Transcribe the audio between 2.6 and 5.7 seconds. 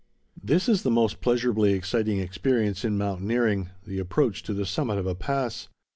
in mountaineering—the approach to the summit of a pass.